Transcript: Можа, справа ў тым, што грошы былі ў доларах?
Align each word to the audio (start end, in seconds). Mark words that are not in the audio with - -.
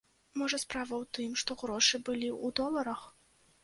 Можа, 0.41 0.59
справа 0.63 0.95
ў 1.03 1.19
тым, 1.19 1.37
што 1.43 1.59
грошы 1.63 2.03
былі 2.11 2.35
ў 2.45 2.61
доларах? 2.65 3.09